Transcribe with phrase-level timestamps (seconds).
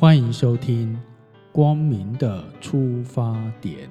[0.00, 0.94] 欢迎收听
[1.52, 3.86] 《光明的出发点》。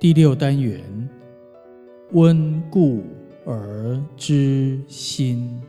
[0.00, 0.80] 第六单元，
[2.12, 3.02] 温故
[3.44, 5.60] 而知新。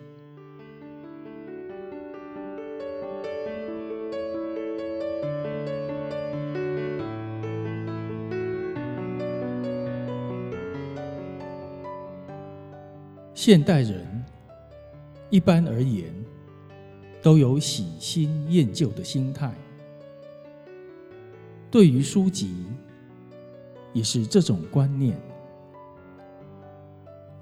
[13.34, 14.06] 现代人
[15.32, 16.14] 一般而言，
[17.24, 19.52] 都有喜新厌旧的心态，
[21.72, 22.68] 对于书籍。
[23.94, 25.20] 也是这种观念。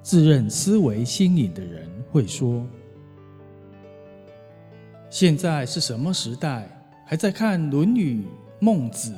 [0.01, 2.65] 自认思维新颖的人会说
[5.11, 6.69] ：“现在是什么时代，
[7.05, 8.21] 还在看《论语》
[8.59, 9.11] 《孟子》？”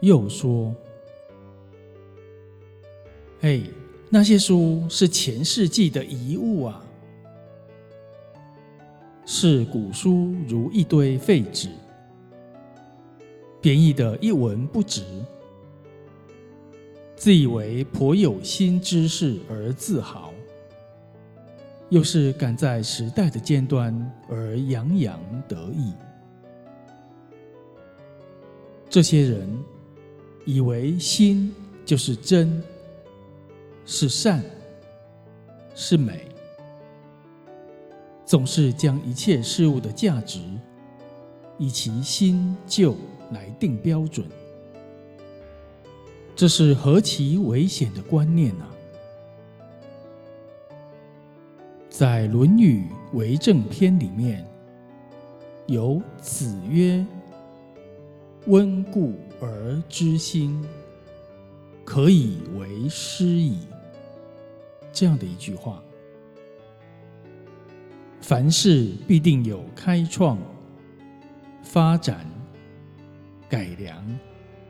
[0.00, 0.74] 又说
[3.40, 3.70] ：“嘿，
[4.10, 6.84] 那些书是前世纪的遗物啊，
[9.24, 11.70] 是古书如一堆废纸。”
[13.66, 15.02] 便宜的一文不值，
[17.16, 20.32] 自以为颇有新知识而自豪，
[21.88, 23.92] 又是赶在时代的尖端
[24.28, 25.92] 而洋洋得意。
[28.88, 29.58] 这些人
[30.44, 31.52] 以为新
[31.84, 32.62] 就是真，
[33.84, 34.44] 是善，
[35.74, 36.28] 是美，
[38.24, 40.38] 总是将一切事物的价值
[41.58, 42.96] 以其新旧。
[43.32, 44.26] 来定标准，
[46.34, 48.68] 这是何其危险的观念啊！
[51.88, 54.46] 在《论语为政篇》里面，
[55.66, 57.04] 有“子曰
[58.46, 60.62] ：‘温故而知新，
[61.84, 63.60] 可以为师矣’
[64.92, 65.82] 这样的一句话。
[68.20, 70.38] 凡事必定有开创、
[71.62, 72.26] 发展。
[73.48, 74.04] 改良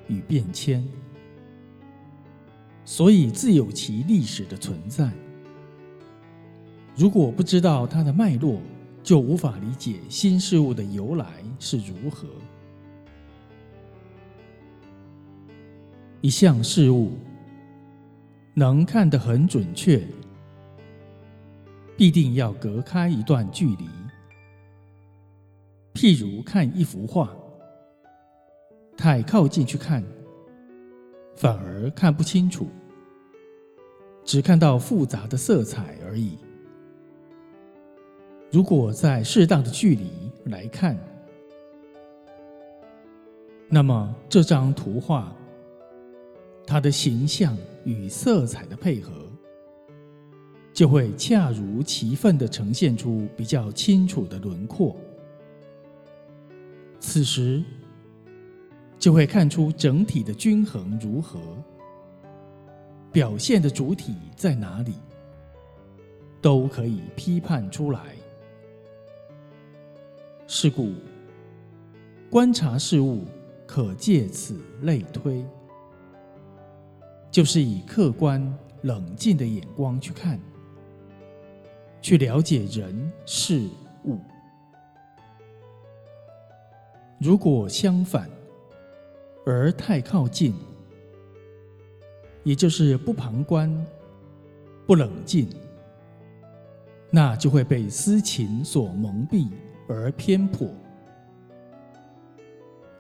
[0.06, 0.86] 与变迁，
[2.84, 5.10] 所以自有其历史的存在。
[6.94, 8.60] 如果不知道它的脉络，
[9.02, 11.26] 就无法理解新事物的由来
[11.58, 12.28] 是如何。
[16.20, 17.12] 一项事物
[18.52, 20.06] 能看得很准确，
[21.96, 23.88] 必定要隔开一段距离。
[25.94, 27.34] 譬如看一幅画。
[29.06, 30.02] 太靠近去看，
[31.36, 32.66] 反而看不清楚，
[34.24, 36.36] 只看到复杂的色彩而已。
[38.50, 40.10] 如果在适当的距离
[40.46, 40.98] 来看，
[43.68, 45.32] 那么这张图画，
[46.66, 49.12] 它的形象与色彩的配合，
[50.72, 54.96] 就会恰如其分的呈现出比较清楚的轮廓。
[56.98, 57.62] 此时。
[59.06, 61.38] 就会看出整体的均衡如何，
[63.12, 64.94] 表现的主体在哪里，
[66.42, 68.16] 都可以批判出来。
[70.48, 70.92] 是故，
[72.28, 73.22] 观察事物
[73.64, 75.46] 可借此类推，
[77.30, 78.42] 就是以客观
[78.82, 80.36] 冷静的眼光去看，
[82.02, 83.68] 去了解人事
[84.04, 84.18] 物。
[87.20, 88.28] 如果相反，
[89.48, 90.52] 而太靠近，
[92.42, 93.72] 也就是不旁观、
[94.84, 95.48] 不冷静，
[97.10, 99.48] 那就会被私情所蒙蔽
[99.86, 100.68] 而偏颇，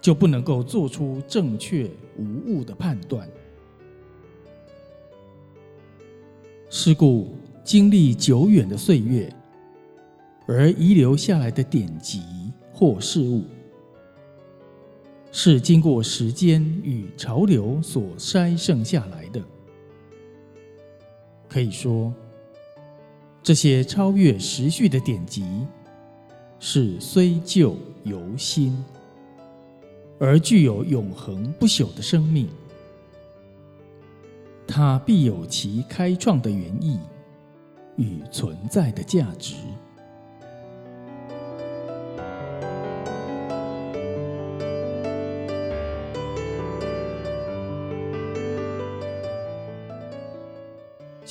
[0.00, 3.28] 就不能够做出正确无误的判断。
[6.70, 7.34] 是故，
[7.64, 9.28] 经历久远的岁月
[10.46, 12.22] 而遗留下来的典籍
[12.72, 13.42] 或事物。
[15.38, 19.42] 是经过时间与潮流所筛剩下来的。
[21.46, 22.10] 可以说，
[23.42, 25.44] 这些超越时序的典籍，
[26.58, 28.82] 是虽旧犹新，
[30.18, 32.48] 而具有永恒不朽的生命。
[34.66, 36.98] 它必有其开创的原意
[37.96, 39.54] 与存在的价值。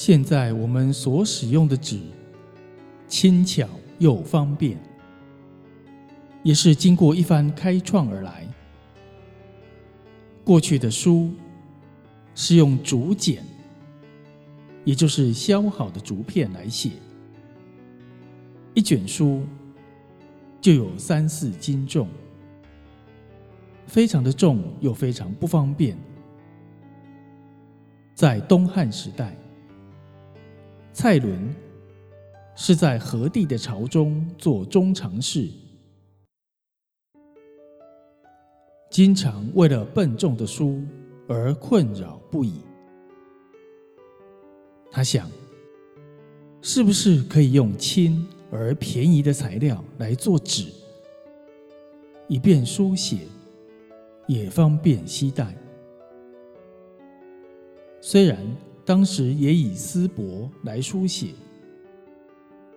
[0.06, 2.00] 现在我们所使用的纸，
[3.08, 3.68] 轻巧
[3.98, 4.78] 又方便，
[6.44, 8.48] 也是经过一番开创而来。
[10.44, 11.32] 过去的书
[12.36, 13.44] 是用竹简，
[14.84, 16.92] 也就是削好的竹片来写，
[18.76, 19.42] 一卷书
[20.62, 22.08] 就有三四斤重，
[23.88, 25.98] 非常的重又非常不方便。
[28.14, 29.36] 在东汉时代，
[30.96, 31.54] 蔡伦
[32.56, 35.50] 是在何帝的朝中做中常侍，
[38.90, 40.82] 经常为了笨重的书
[41.28, 42.62] 而困扰不已。
[44.90, 45.30] 他想，
[46.62, 50.72] 是不是可以用轻而便宜的材料来做纸，
[52.30, 53.18] 以便书写，
[54.28, 55.54] 也方便携带。
[58.00, 58.38] 虽然
[58.86, 61.34] 当时也以丝帛来书写，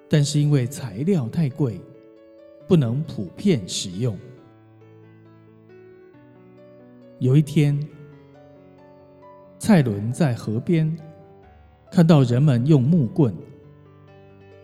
[0.09, 1.79] 但是因为材料太贵，
[2.67, 4.19] 不能普遍使用。
[7.19, 7.79] 有一天，
[9.59, 10.97] 蔡伦在河边
[11.91, 13.35] 看到人们用木棍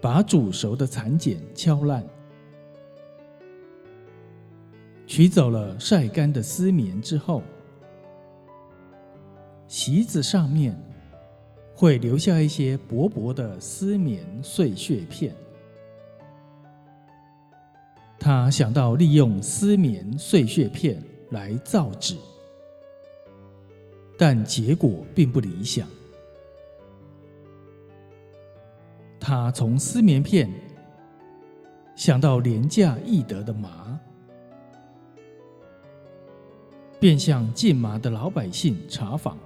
[0.01, 2.03] 把煮熟的蚕茧敲烂，
[5.07, 7.43] 取走了晒干的丝棉之后。
[9.67, 10.79] 席子上面
[11.75, 15.35] 会留下一些薄薄的丝棉碎屑片。
[18.19, 22.17] 他想到利用丝棉碎屑片来造纸，
[24.17, 25.87] 但结果并不理想。
[29.21, 30.51] 他从丝棉片
[31.97, 33.99] 想到廉价易得的麻，
[37.01, 39.37] 便向进麻的老百姓查访。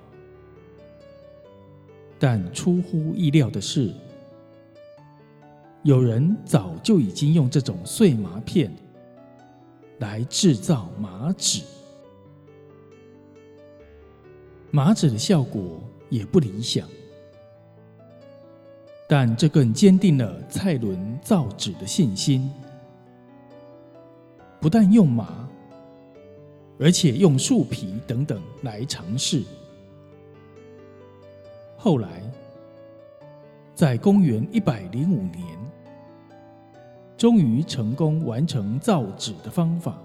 [2.19, 3.95] 但出乎意料的是，
[5.83, 8.75] 有人早就已经用这种碎麻片
[9.99, 11.63] 来制造麻纸，
[14.71, 15.81] 麻纸的效果
[16.11, 16.89] 也不理想。
[19.09, 22.51] 但这更坚定了蔡伦造纸的信心。
[24.61, 25.49] 不但用麻，
[26.81, 29.45] 而且用树皮等等来尝试。
[31.81, 32.21] 后来，
[33.73, 35.47] 在公元一百零五年，
[37.17, 39.97] 终于成功完成造纸的方法。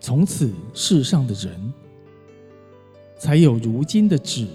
[0.00, 1.72] 从此，世上的人
[3.16, 4.48] 才有如今的纸，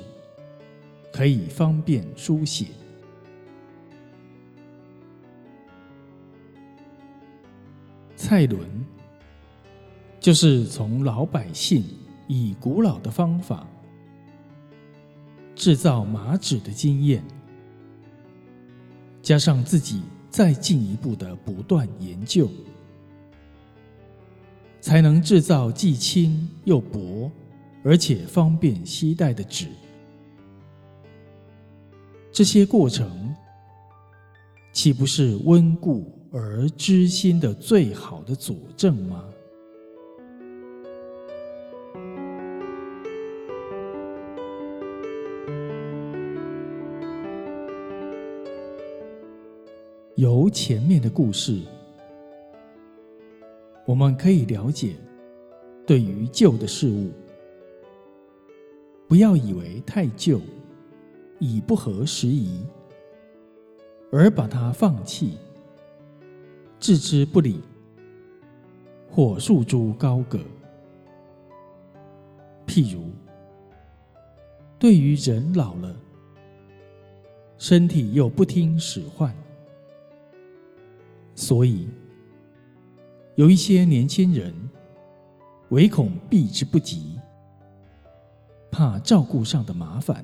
[1.14, 2.66] 可以方便书写。
[8.18, 8.68] 蔡伦
[10.20, 11.86] 就是从老百姓
[12.28, 13.66] 以古老的方法。
[15.64, 17.24] 制造麻纸的经验，
[19.22, 22.50] 加上自己再进一步的不断研究，
[24.82, 27.32] 才能制造既轻又薄，
[27.82, 29.68] 而且方便携带的纸。
[32.30, 33.34] 这些过程，
[34.74, 39.24] 岂不是温故而知新的最好的佐证吗？
[50.24, 51.60] 由前面的故事，
[53.86, 54.96] 我们可以了解，
[55.86, 57.12] 对于旧的事物，
[59.06, 60.40] 不要以为太旧，
[61.40, 62.66] 已不合时宜，
[64.14, 65.38] 而把它放弃、
[66.80, 67.60] 置之不理，
[69.10, 70.40] 或束诸高阁。
[72.66, 73.12] 譬如，
[74.80, 75.94] 对于人老了，
[77.58, 79.36] 身体又不听使唤。
[81.36, 81.88] 所以，
[83.36, 84.54] 有一些年轻人
[85.70, 87.20] 唯恐避之不及，
[88.72, 90.24] 怕照顾上的麻烦；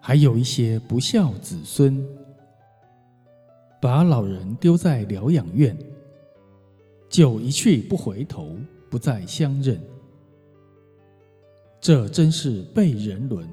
[0.00, 2.06] 还有一些不孝子孙，
[3.80, 5.76] 把老人丢在疗养院，
[7.08, 8.56] 就一去不回头，
[8.88, 9.80] 不再相认。
[11.80, 13.48] 这真是背人伦，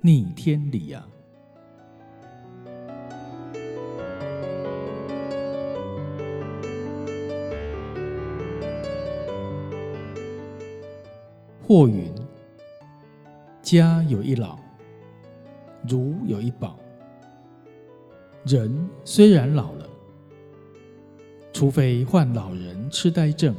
[0.00, 1.08] 逆天理啊！
[11.68, 12.10] 或云：
[13.60, 14.58] 家有一老，
[15.86, 16.78] 如有一宝。
[18.46, 19.86] 人虽然老了，
[21.52, 23.54] 除非患老人痴呆症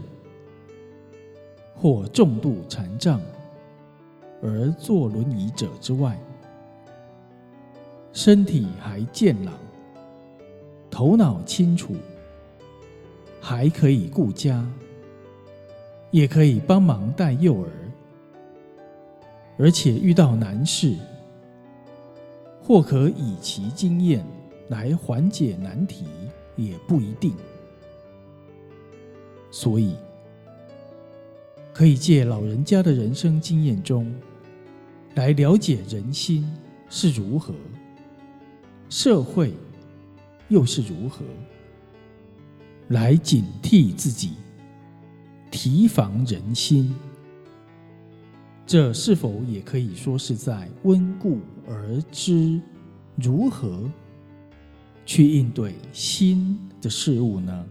[1.75, 3.21] 或重度残障，
[4.41, 6.19] 而坐轮椅者之外，
[8.11, 9.53] 身体还健朗，
[10.89, 11.93] 头脑清楚，
[13.39, 14.67] 还可以顾家，
[16.09, 17.69] 也可以帮忙带幼儿，
[19.59, 20.95] 而且遇到难事，
[22.63, 24.25] 或可以其经验
[24.69, 26.05] 来缓解难题，
[26.55, 27.33] 也不一定。
[29.51, 29.97] 所以，
[31.73, 34.09] 可以借老人家的人生经验中，
[35.15, 36.49] 来了解人心
[36.89, 37.53] 是如何，
[38.87, 39.53] 社会
[40.47, 41.25] 又是如何，
[42.87, 44.35] 来警惕自己，
[45.51, 46.95] 提防人心。
[48.71, 52.61] 这是否也可以说是在温故而知
[53.15, 53.89] 如何
[55.07, 57.65] 去应对新的事物呢？